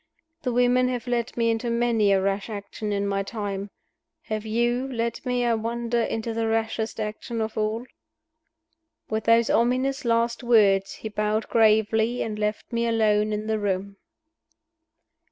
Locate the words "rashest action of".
6.47-7.55